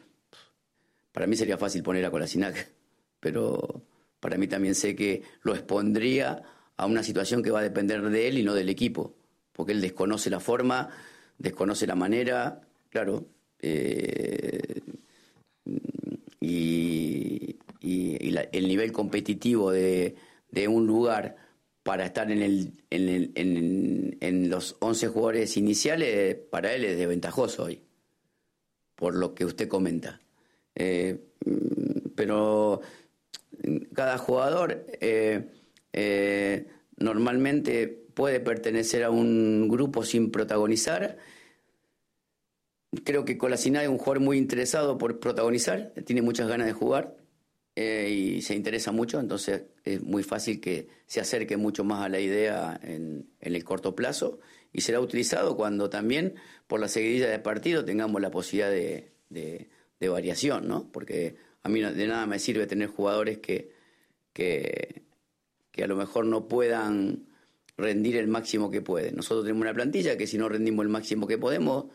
[1.12, 2.72] Para mí sería fácil poner a Colasinac,
[3.19, 3.84] pero
[4.19, 6.43] para mí también sé que lo expondría
[6.78, 9.15] a una situación que va a depender de él y no del equipo,
[9.54, 10.89] porque él desconoce la forma,
[11.38, 13.28] desconoce la manera, claro,
[13.62, 14.82] eh,
[16.39, 20.15] y, el nivel competitivo de,
[20.67, 21.36] un lugar
[21.84, 27.82] para estar en, el, en, los 11 jugadores iniciales, para él es desventajoso hoy.
[28.95, 30.22] por lo que usted comenta.
[30.80, 32.82] Eh, mm, pero
[33.94, 35.50] cada jugador eh,
[35.92, 41.18] eh, normalmente puede pertenecer a un grupo sin protagonizar.
[43.04, 47.18] Creo que Colasina es un jugador muy interesado por protagonizar, tiene muchas ganas de jugar
[47.76, 52.20] y se interesa mucho, entonces es muy fácil que se acerque mucho más a la
[52.20, 54.39] idea en, el corto plazo
[54.74, 56.36] y será utilizado cuando también
[56.68, 59.70] por la seguidilla de partido tengamos la posibilidad de
[60.07, 60.89] variación, ¿no?
[60.91, 63.73] Porque a mí de nada me sirve tener jugadores que,
[64.33, 65.03] que,
[65.83, 67.27] a lo mejor no puedan
[67.77, 69.15] rendir el máximo que pueden.
[69.15, 71.85] Nosotros tenemos una plantilla que si no rendimos el máximo que podemos,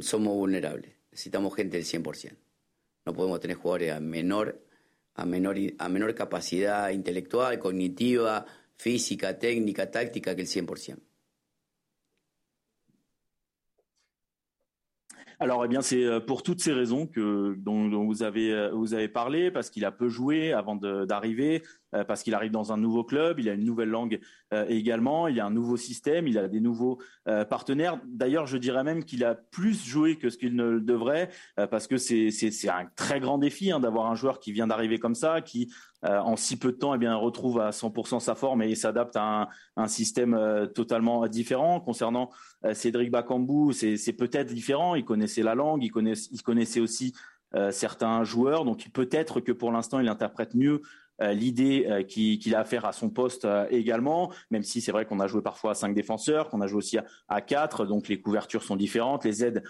[0.00, 0.92] somos vulnerables.
[1.10, 2.36] Necesitamos gente del 100%.
[3.06, 4.60] No podemos tener jugadores a menor,
[5.14, 10.98] a menor, a menor capacidad intelectual, cognitiva, física, técnica, táctica que el 100%.
[15.40, 18.94] Alors, eh bien, c'est euh, pour toutes ces raisons que dont, vous avez euh, vous
[18.94, 21.62] avez parlé, parce qu'il a peu joué avant d'arriver,
[22.06, 24.20] parce qu'il arrive dans un nouveau club, il a une nouvelle langue
[24.68, 26.98] également, il a un nouveau système, il a des nouveaux
[27.48, 28.00] partenaires.
[28.06, 31.30] D'ailleurs, je dirais même qu'il a plus joué que ce qu'il ne devrait,
[31.70, 32.30] parce que c'est
[32.68, 36.36] un très grand défi hein, d'avoir un joueur qui vient d'arriver comme ça, qui en
[36.36, 39.48] si peu de temps, eh bien, retrouve à 100% sa forme et s'adapte à un,
[39.76, 40.38] un système
[40.74, 41.80] totalement différent.
[41.80, 42.30] Concernant
[42.72, 44.94] Cédric Bakambu, c'est peut-être différent.
[44.94, 45.92] Il connaissait la langue, il
[46.30, 47.14] il connaissait aussi
[47.70, 50.80] certains joueurs, donc peut-être que pour l'instant, il interprète mieux euh,
[51.20, 55.06] l'idée euh, qu'il a à faire à son poste euh, également, même si c'est vrai
[55.06, 56.98] qu'on a joué parfois à cinq défenseurs, qu'on a joué aussi
[57.28, 59.62] à, quatre, donc les couvertures sont différentes, les aides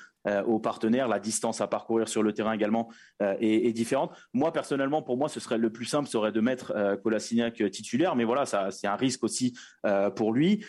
[0.47, 2.89] aux partenaires, la distance à parcourir sur le terrain également
[3.21, 4.17] est, différente.
[4.33, 8.25] Moi personnellement, pour moi, ce serait le plus simple, serait de mettre Kolasinac titulaire, mais
[8.25, 9.55] voilà, c'est un risque aussi
[10.17, 10.65] pour lui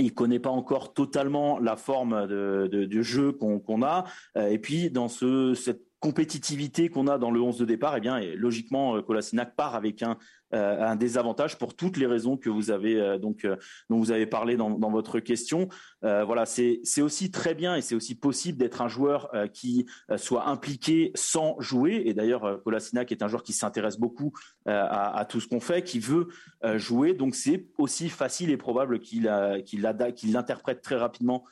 [0.00, 4.04] il connaît pas encore totalement la forme de, jeu qu'on a.
[4.36, 8.20] Et puis dans ce, cette compétitivité qu'on a dans le 11 de départ, eh bien,
[8.36, 10.18] logiquement, Kolasinac euh, part avec un,
[10.52, 13.46] euh, un, désavantage pour toutes les raisons que vous avez euh, donc
[13.88, 15.66] dont vous avez parlé dans, votre question.
[16.02, 19.86] voilà, c'est aussi très bien et c'est aussi possible d'être un joueur qui
[20.16, 22.02] soit impliqué sans jouer.
[22.04, 24.34] Et d'ailleurs, Kolasinac est un joueur qui s'intéresse beaucoup
[24.66, 26.28] à, tout ce qu'on fait, qui veut
[26.76, 27.14] jouer.
[27.14, 29.30] Donc c'est aussi facile et probable qu'il
[29.64, 31.44] qu'il qu'il interprète très rapidement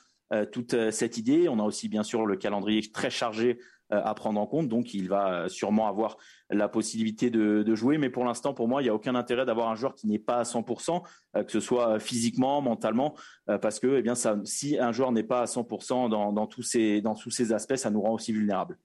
[0.51, 1.49] toute cette idée.
[1.49, 4.67] On a aussi bien sûr le calendrier très chargé à prendre en compte.
[4.67, 6.17] Donc, il va sûrement avoir
[6.49, 7.97] la possibilité de, jouer.
[7.97, 10.19] Mais pour l'instant, pour moi, il n'y a aucun intérêt d'avoir un joueur qui n'est
[10.19, 11.03] pas à 100%,
[11.35, 13.15] euh, que ce soit physiquement, mentalement,
[13.49, 16.61] euh, parce que eh bien, ça, si un joueur n'est pas à 100% dans, tous
[16.61, 18.77] ces, dans tous ces aspects, ça nous rend aussi vulnérables.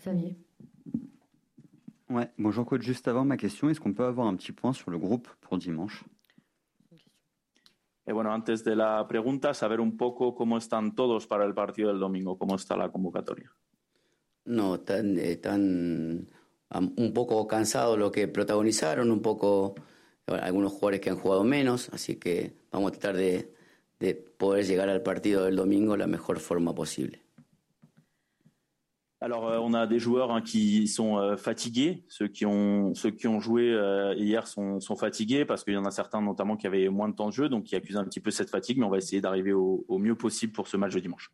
[0.00, 0.36] Xavier.
[2.10, 2.82] Ouais, bonjour coach.
[2.82, 5.56] Juste avant ma question, est-ce qu'on peut avoir un petit point sur le groupe pour
[5.58, 6.04] dimanche?
[8.06, 11.88] Et bueno, antes de la pregunta, saber un poco cómo están todos para el partido
[11.88, 13.50] del domingo, cómo está la convocatoria.
[14.44, 16.28] No, están, están
[16.70, 19.74] un poco cansados lo que protagonizaron, un poco
[20.26, 23.54] algunos jugadores que han jugado menos, así que vamos a tratar de,
[24.00, 27.23] de poder llegar al partido del domingo la mejor forma posible.
[29.24, 32.04] Alors, euh, on a des joueurs hein, qui sont euh, fatigués.
[32.08, 32.92] Ceux qui ont,
[33.40, 36.90] joué euh, hier sont, sont, fatigués parce qu'il y en a certains, notamment, qui avaient
[36.90, 38.76] moins de temps de jeu, donc qui accusent un petit peu cette fatigue.
[38.76, 41.32] Mais on va essayer d'arriver au, mieux possible pour ce match de dimanche.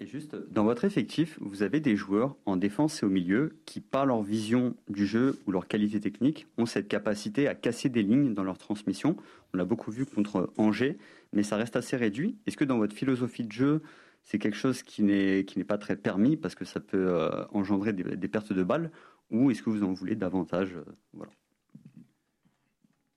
[0.00, 3.80] Et juste, dans votre effectif, vous avez des joueurs en défense et au milieu qui,
[3.80, 8.04] par leur vision du jeu ou leur qualité technique, ont cette capacité à casser des
[8.04, 9.16] lignes dans leur transmission.
[9.52, 10.98] On l'a beaucoup vu contre Angers,
[11.32, 12.36] mais ça reste assez réduit.
[12.46, 13.82] Est-ce que dans votre philosophie de jeu,
[14.24, 18.28] c'est quelque chose qui n'est pas très permis parce que ça peut euh, engendrer des,
[18.28, 18.90] pertes de balles
[19.30, 21.24] ou est-ce que vous en voulez davantage euh.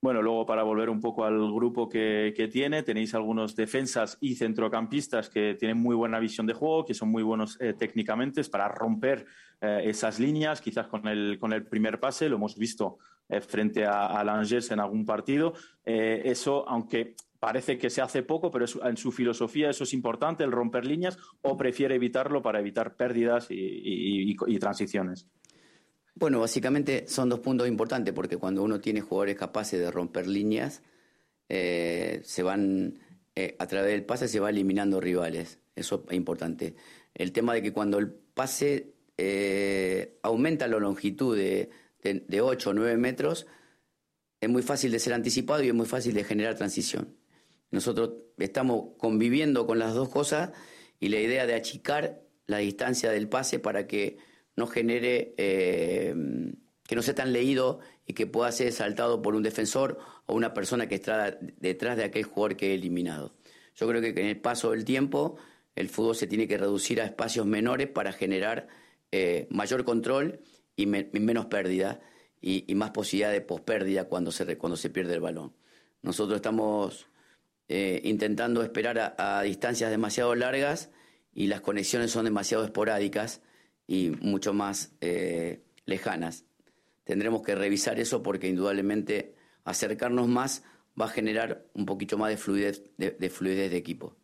[0.01, 4.35] Bueno, luego para volver un poco al grupo que, que, tiene, tenéis algunos defensas y
[4.35, 8.67] centrocampistas que tienen muy buena visión de juego, que son muy buenos eh, técnicamente para
[8.67, 9.27] romper
[9.61, 12.97] eh, esas líneas, quizás con el, con el primer pase, lo hemos visto
[13.29, 15.53] eh, frente a, a Langers en algún partido.
[15.85, 20.43] Eh, eso, aunque parece que se hace poco, pero en su filosofía eso es importante,
[20.43, 25.27] el romper líneas, o prefiere evitarlo para evitar pérdidas y, transiciones.
[26.13, 30.83] Bueno, básicamente son dos puntos importantes, porque cuando uno tiene jugadores capaces de romper líneas,
[31.49, 32.99] eh, se van,
[33.35, 35.59] eh, a través del pase se va eliminando rivales.
[35.75, 36.75] Eso es importante.
[37.13, 41.69] El tema de que cuando el pase eh, aumenta la longitud de,
[42.03, 43.47] de, de 8 o 9 metros,
[44.41, 47.15] es muy fácil de ser anticipado y es muy fácil de generar transición.
[47.69, 50.51] Nosotros estamos conviviendo con las dos cosas
[50.99, 54.17] y la idea de achicar la distancia del pase para que
[54.55, 56.13] no genere, eh,
[56.87, 60.53] que no sea tan leído y que pueda ser saltado por un defensor o una
[60.53, 63.33] persona que está detrás de aquel jugador que he eliminado.
[63.75, 65.37] Yo creo que en el paso del tiempo
[65.75, 68.67] el fútbol se tiene que reducir a espacios menores para generar
[69.11, 70.41] eh, mayor control
[70.75, 72.01] y, menos pérdida
[72.41, 75.53] y, más posibilidad de pospérdida cuando se, cuando se pierde el balón.
[76.01, 77.07] Nosotros estamos
[77.67, 80.89] eh, intentando esperar a, distancias demasiado largas
[81.33, 83.41] y las conexiones son demasiado esporádicas
[83.87, 86.45] y mucho más eh, lejanas.
[87.03, 90.63] Tendremos que revisar eso porque indudablemente acercarnos más
[90.99, 94.15] va a generar un poquito más de fluidez de fluidez de equipo.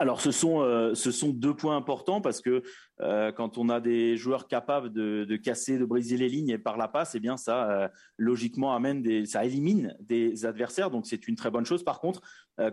[0.00, 2.64] Alors ce sont, euh, ce sont deux points importants parce que
[3.00, 6.88] euh, quand on a des joueurs capables de, casser, de briser les lignes par la
[6.88, 11.36] passe, eh bien ça euh, logiquement amène des, ça élimine des adversaires, donc c'est une
[11.36, 11.84] très bonne chose.
[11.84, 12.22] Par contre,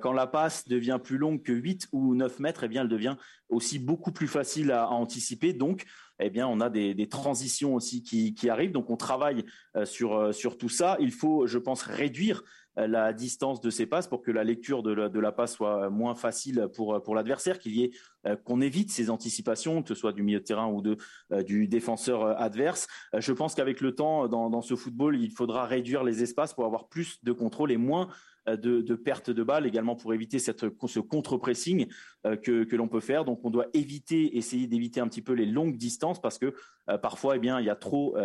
[0.01, 3.15] quand la passe devient plus longue que 8 ou 9 mètres, eh bien elle devient
[3.49, 5.53] aussi beaucoup plus facile à, anticiper.
[5.53, 5.85] Donc,
[6.21, 8.71] eh bien on a des, transitions aussi qui, arrivent.
[8.71, 9.45] Donc on travaille
[9.83, 10.97] sur, sur tout ça.
[10.99, 12.43] Il faut, je pense, réduire
[12.77, 16.15] euh, la distance de ces passes pour que la lecture de la, passe soit moins
[16.15, 17.91] facile pour, pour l'adversaire, qu'il y ait
[18.27, 20.95] euh, qu'on évite ces anticipations, que ce soit du milieu de terrain ou de,
[21.33, 22.87] euh, du défenseur adverse.
[23.17, 26.87] Je pense qu'avec le temps, dans, ce football, il faudra réduire les espaces pour avoir
[26.87, 28.11] plus de contrôle et moins euh,
[28.47, 31.87] de, de perte de balles, également pour éviter cette, ce contre-pressing
[32.25, 33.23] euh, que, que l'on peut faire.
[33.23, 36.53] Donc, on doit éviter, essayer d'éviter un petit peu les longues distances parce que
[36.89, 38.17] euh, parfois, eh bien, il y a trop,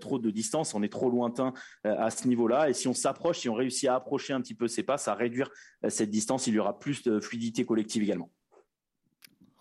[0.00, 1.52] trop de distance, on est trop lointain
[1.84, 2.70] à ce niveau-là.
[2.70, 5.14] Et si on s'approche, si on réussit à approcher un petit peu ces passes, à
[5.14, 5.50] réduire
[5.88, 8.30] cette distance, il y aura plus de fluidité collective également.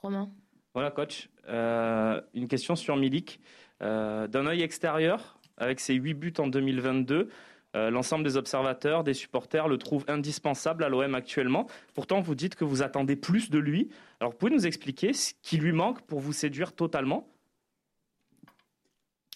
[0.02, 0.32] Romain.
[0.74, 1.30] Voilà, coach.
[1.48, 3.40] une question sur Milik.
[3.80, 7.30] D'un œil extérieur, avec ses 8 buts en 2022,
[7.76, 11.68] euh, l'ensemble des observateurs, des supporters le trouvent indispensable à l'OM actuellement.
[11.94, 13.90] Pourtant, vous dites que vous attendez plus de lui.
[14.20, 17.28] Alors, pouvez nous expliquer ce qui lui manque pour vous séduire totalement?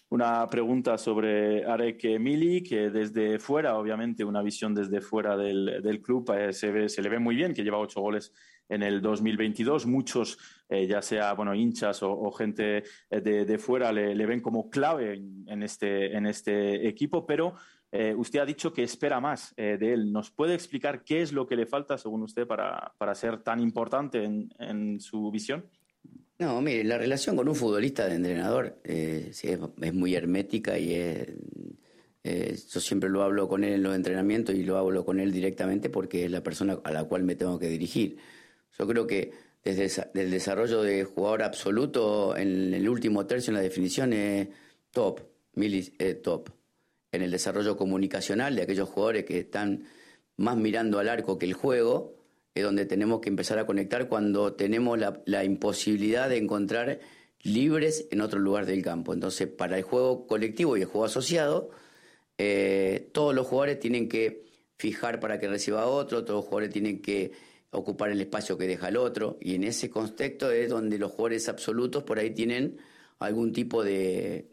[0.10, 6.02] Una pregunta sobre Arek Mili, que desde fuera, obviamente una visión desde fuera del, del
[6.02, 8.32] club, eh, se, ve, se, le ve muy bien, que lleva ocho goles
[8.70, 9.86] en el 2022.
[9.86, 10.38] Muchos,
[10.70, 14.40] eh, ya sea bueno, hinchas o, o gente eh, de, de fuera, le, le, ven
[14.40, 17.56] como clave en, en, este, en este equipo, pero
[17.92, 20.12] eh, usted ha dicho que espera más eh, de él.
[20.12, 23.60] ¿Nos puede explicar qué es lo que le falta, según usted, para, para ser tan
[23.60, 25.66] importante en, en, su visión?
[26.38, 30.96] No, mire, la relación con un futbolista de entrenador eh, es, muy hermética y
[32.24, 35.90] yo siempre lo hablo con él en los entrenamientos y lo hablo con él directamente
[35.90, 38.18] porque es la persona a la cual me tengo que dirigir.
[38.78, 39.32] Yo creo que
[39.64, 44.50] desde el desarrollo de jugador absoluto en el último tercio en la definición es
[44.92, 45.22] top,
[45.54, 45.82] mili,
[46.22, 46.50] top
[47.12, 49.86] en el desarrollo comunicacional de aquellos jugadores que están
[50.38, 52.16] más mirando al arco que el juego,
[52.54, 57.00] es donde tenemos que empezar a conectar cuando tenemos la, imposibilidad de encontrar
[57.42, 59.14] libres en otro lugar del campo.
[59.14, 61.70] Entonces, para el juego colectivo y el juego asociado,
[62.38, 64.46] eh, todos los jugadores tienen que
[64.78, 67.32] fijar para que reciba otro, todos los jugadores tienen que
[67.72, 71.50] ocupar el espacio que deja el otro, y en ese contexto es donde los jugadores
[71.50, 72.78] absolutos por ahí tienen
[73.20, 74.46] algún tipo de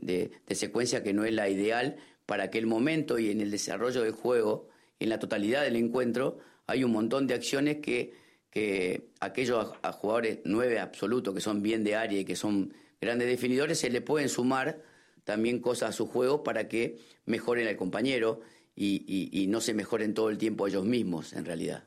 [0.50, 4.68] secuencia que no es la ideal, para aquel momento y en el desarrollo del juego,
[4.98, 8.14] en la totalidad del encuentro, hay un montón de acciones que,
[8.50, 13.78] que aquellos jugadores nueve absolutos que son bien de área y que son grandes definidores,
[13.78, 14.82] se le pueden sumar
[15.24, 18.40] también cosas a su juego para que mejoren al compañero
[18.76, 21.84] y, y no se mejoren todo el tiempo ellos mismos, en realidad.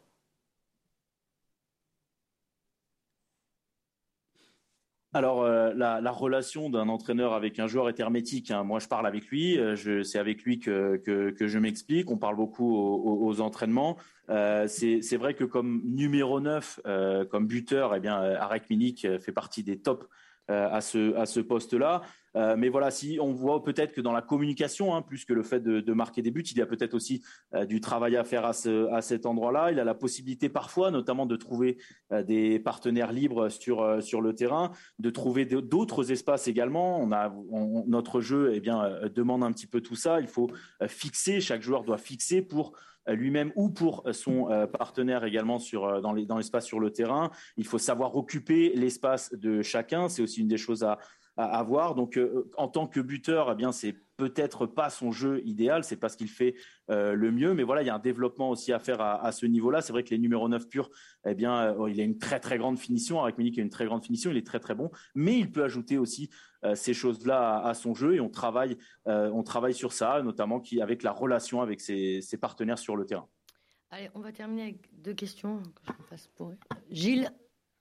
[5.13, 8.51] Alors, euh, la, relation d'un entraîneur avec un joueur est hermétique.
[8.51, 8.63] Hein.
[8.63, 9.57] Moi, je parle avec lui.
[9.57, 11.01] Euh, c'est avec lui que,
[11.39, 12.11] je m'explique.
[12.11, 13.97] On parle beaucoup aux, entraînements.
[14.29, 16.81] Euh, c'est vrai que comme numéro 9,
[17.29, 20.05] comme buteur, eh bien, Arek fait partie des tops
[20.49, 22.01] à ce poste-là.
[22.37, 25.43] Euh, mais voilà, si on voit peut-être que dans la communication, hein, plus que le
[25.43, 27.23] fait de, marquer des buts, il y a peut-être aussi
[27.55, 29.71] euh, du travail à faire à, ce, à cet endroit-là.
[29.71, 31.77] Il a la possibilité parfois, notamment, de trouver
[32.11, 33.81] euh, des partenaires libres sur
[34.21, 37.07] le terrain, de trouver d'autres espaces également.
[37.87, 40.19] Notre jeu, eh bien, demande un petit peu tout ça.
[40.21, 40.49] Il faut
[40.87, 41.39] fixer.
[41.41, 42.73] Chaque joueur doit fixer pour
[43.07, 47.31] lui-même ou pour son partenaire également sur, dans l'espace sur le terrain.
[47.55, 50.09] Il faut savoir occuper l'espace de chacun.
[50.09, 50.99] C'est aussi une des choses à,
[51.37, 51.95] à, voir.
[51.95, 55.95] Donc, euh, en tant que buteur, eh bien, c'est peut-être pas son jeu idéal, c'est
[55.95, 56.55] pas ce qu'il fait
[56.89, 59.45] euh, le mieux, mais voilà, il y a un développement aussi à faire à, ce
[59.45, 59.81] niveau-là.
[59.81, 60.89] C'est vrai que les numéros 9 purs,
[61.25, 63.23] eh bien, euh, il a une très très grande finition.
[63.23, 65.63] Avec Munich, a une très grande finition, il est très très bon, mais il peut
[65.63, 66.29] ajouter aussi
[66.73, 71.11] ces choses-là à, son jeu et on travaille, on travaille sur ça, notamment avec la
[71.11, 73.27] relation avec ses, partenaires sur le terrain.
[73.91, 75.61] Allez, on va terminer avec deux questions
[76.89, 77.29] Gilles,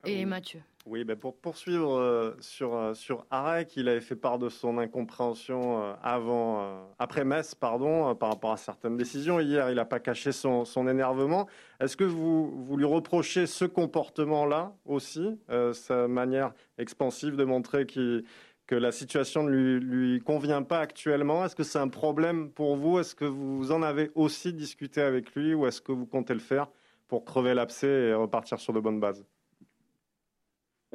[0.04, 0.62] Et Mathieu.
[0.87, 4.78] Oui, ben pour poursuivre euh, sur, euh, sur Arek, il avait fait part de son
[4.78, 9.40] incompréhension euh, avant, après Metz, pardon, par rapport à certaines décisions.
[9.40, 11.48] Hier, il n'a pas caché son, son énervement.
[11.80, 15.40] Est-ce que vous, vous lui reprochez ce comportement-là aussi,
[15.72, 18.22] sa manière expansive de montrer que
[18.70, 21.44] la situation ne lui, lui convient pas actuellement?
[21.44, 23.00] Est-ce que c'est un problème pour vous?
[23.00, 26.40] Est-ce que vous en avez aussi discuté avec lui ou est-ce que vous comptez le
[26.40, 26.68] faire
[27.09, 29.24] pour crever l'abcès et repartir sur de bonnes bases?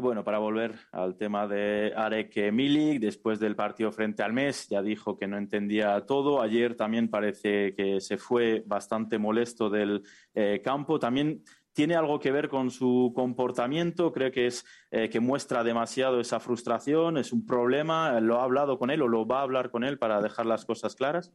[0.01, 4.81] Bueno, para volver al tema de Arek Milik, después del partido frente al mes, ya
[4.81, 6.41] dijo que no entendía todo.
[6.41, 10.01] Ayer también parece que se fue bastante molesto del
[10.33, 10.97] eh, campo.
[10.97, 14.11] También tiene algo que ver con su comportamiento.
[14.11, 17.17] Creo que es eh, que muestra demasiado esa frustración.
[17.17, 18.19] Es un problema.
[18.19, 20.65] ¿Lo ha hablado con él o lo va a hablar con él para dejar las
[20.65, 21.31] cosas claras?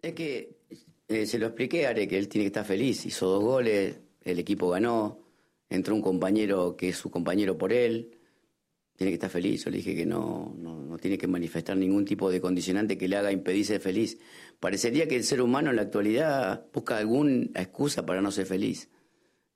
[0.00, 0.56] Es que
[1.06, 3.04] eh, se lo expliqué a Arek que él tiene que estar feliz.
[3.04, 5.19] Hizo dos goles, el equipo ganó
[5.70, 8.18] entró un compañero que es su compañero por él,
[8.96, 9.64] tiene que estar feliz.
[9.64, 13.16] Yo le dije que no, no, tiene que manifestar ningún tipo de condicionante que le
[13.16, 14.18] haga impedirse feliz.
[14.58, 18.90] Parecería que el ser humano en la actualidad busca alguna excusa para no ser feliz.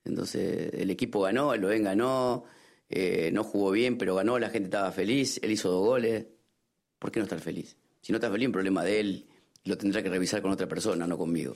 [0.05, 2.45] Entonces, el equipo ganó, el Loen ganó,
[2.89, 6.27] eh, no jugó bien, pero ganó, la gente estaba feliz, él hizo dos goles.
[6.99, 7.77] ¿Por qué no estar feliz?
[8.01, 9.27] Si no está feliz, un problema de él,
[9.65, 11.55] lo tendrá que revisar con otra persona, no conmigo.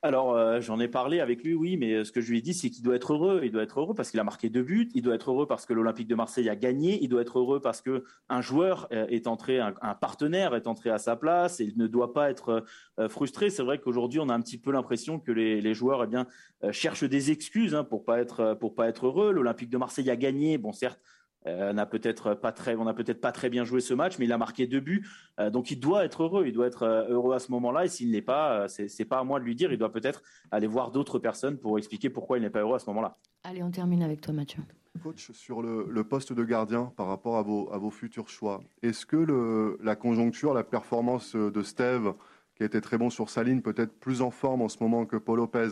[0.00, 2.40] Alors, euh, j'en ai parlé avec lui, oui, mais euh, ce que je lui ai
[2.40, 3.40] dit, c'est qu'il doit être heureux.
[3.42, 4.88] Il doit être heureux parce qu'il a marqué deux buts.
[4.94, 7.02] Il doit être heureux parce que l'Olympique de Marseille a gagné.
[7.02, 10.90] Il doit être heureux parce que un joueur euh, est entré, un, partenaire est entré
[10.90, 12.64] à sa place et il ne doit pas être
[13.08, 13.50] frustré.
[13.50, 16.26] C'est vrai qu'aujourd'hui, on a un petit peu l'impression que les, joueurs, eh bien,
[16.70, 19.32] cherchent des excuses hein, pour pas être pour pas être heureux.
[19.32, 20.58] L'Olympique de Marseille a gagné.
[20.58, 21.00] Bon, certes,
[21.46, 24.24] euh, n'a peut-être pas très, on n'a peut-être pas très bien joué ce match, mais
[24.24, 25.06] il a marqué deux buts,
[25.38, 26.46] euh, donc il doit être heureux.
[26.46, 27.84] Il doit être euh, heureux à ce moment-là.
[27.84, 29.72] Et s'il n'est pas, c'est, c'est pas à moi de lui dire.
[29.72, 32.78] Il doit peut-être aller voir d'autres personnes pour expliquer pourquoi il n'est pas heureux à
[32.78, 33.16] ce moment-là.
[33.44, 34.62] Allez, on termine avec toi, Mathieu.
[35.02, 39.06] Coach, sur le, poste de gardien par rapport à vos, à vos futurs choix, est-ce
[39.06, 42.14] que le, la conjoncture, la performance de Steve,
[42.56, 45.16] qui était très bon sur sa ligne, peut-être plus en forme en ce moment que
[45.16, 45.68] Paul Lopez,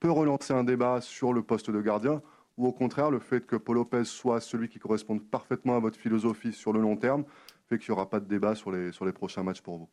[0.00, 2.22] peut relancer un débat sur le poste de gardien
[2.56, 5.98] ou au contraire le fait que Paul Lopez soit celui qui corresponde parfaitement à votre
[5.98, 7.24] philosophie sur le long terme
[7.68, 9.88] fait qu'il n'y aura pas de débat sur les, sur les prochains matchs pour vous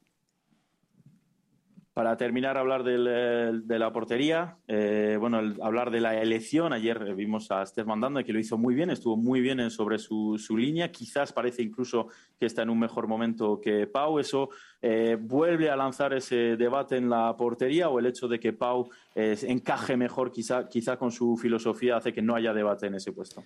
[1.99, 6.71] Para terminar, hablar del, de la portería, eh, bueno, hablar de la elección.
[6.71, 10.37] Ayer vimos a Steph Mandanda que lo hizo muy bien, estuvo muy bien sobre su,
[10.55, 10.93] línea.
[10.93, 12.07] Quizás parece incluso
[12.39, 14.17] que está en un mejor momento que Pau.
[14.17, 14.47] Eso
[14.81, 18.89] eh, vuelve a lanzar ese debate en la portería o el hecho de que Pau
[19.13, 23.11] eh, encaje mejor, quizá, quizá con su filosofía, hace que no haya debate en ese
[23.11, 23.43] puesto.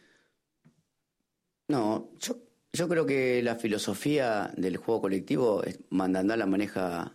[1.69, 2.35] No, yo,
[2.71, 7.13] yo creo que la filosofía del juego colectivo, Mandanda la maneja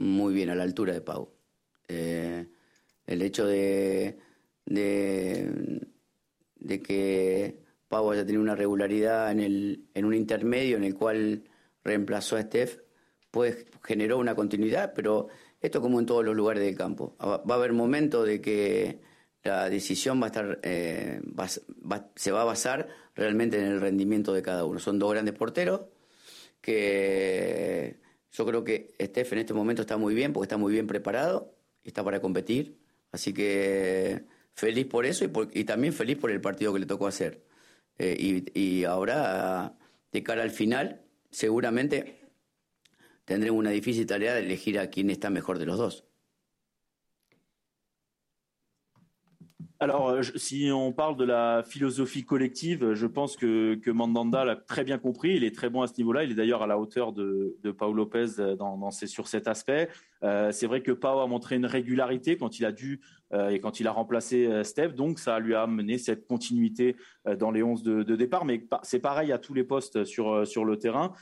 [0.00, 1.30] muy bien a la altura de Pau.
[1.86, 2.46] Eh,
[3.06, 4.18] el hecho de,
[4.64, 5.82] de,
[6.82, 11.44] que Pau haya tenido una regularidad en, el, en un intermedio en el cual
[11.84, 12.78] reemplazó a Steph,
[13.30, 15.28] pues generó una continuidad, pero
[15.60, 17.14] esto como en todos los lugares del campo.
[17.20, 19.00] Va a haber momentos de que
[19.42, 21.20] la decisión va a estar, eh,
[22.16, 24.78] se va a basar realmente en el rendimiento de cada uno.
[24.78, 25.82] Son dos grandes porteros
[26.62, 28.00] que
[28.32, 31.54] yo creo que Steph en este momento está muy bien porque está muy bien preparado
[31.82, 32.78] y está para competir.
[33.12, 37.44] Así que feliz por eso y, también feliz por el partido que le tocó hacer.
[37.98, 39.76] Eh, y, ahora,
[40.12, 42.20] de cara al final, seguramente
[43.24, 46.04] tendremos una difícil tarea de elegir a quién está mejor de los dos.
[49.82, 54.54] Alors, euh, si on parle de la philosophie collective, je pense que, que Mandanda l'a
[54.54, 55.36] très bien compris.
[55.36, 56.24] Il est très bon à ce niveau-là.
[56.24, 59.88] Il est d'ailleurs à la hauteur de, de Pau Lopez dans, dans sur cet aspect.
[60.22, 63.00] Euh, c'est vrai que Pau a montré une régularité quand il a dû
[63.32, 64.90] euh, et quand il a remplacé euh, Steph.
[64.90, 68.44] Donc, ça lui a amené cette continuité euh, dans les 11 de, de départ.
[68.44, 71.12] Mais c'est pareil à tous les postes sur, sur le terrain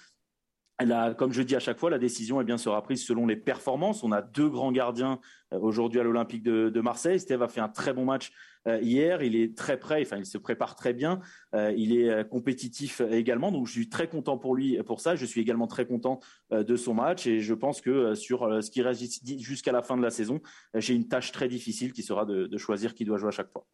[1.17, 4.05] comme je dis à chaque fois, la décision eh bien, sera prise selon les performances.
[4.05, 5.19] On a deux grands gardiens
[5.53, 7.19] euh, aujourd'hui à l'Olympique de, Marseille.
[7.19, 8.31] Steve a fait un très bon match
[8.69, 9.23] euh, hier.
[9.23, 11.19] Il est très prêt, enfin, il se prépare très bien.
[11.55, 13.51] Euh, il est compétitif également.
[13.51, 15.17] Donc, je suis très content pour lui pour ça.
[15.17, 16.21] Je suis également très content
[16.53, 17.27] de son match.
[17.27, 19.03] Et je pense que sur ce qui reste
[19.41, 20.41] jusqu'à la fin de la saison,
[20.75, 23.67] j'ai une tâche très difficile qui sera de, choisir qui doit jouer à chaque fois.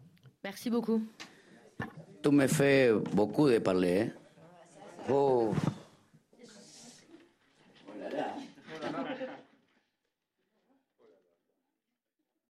[0.43, 1.03] Merci beaucoup.
[2.23, 4.01] Tu me fais beaucoup de parler.
[4.01, 5.11] Hein.
[5.11, 5.53] Oh.